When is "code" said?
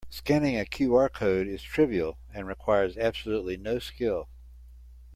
1.13-1.45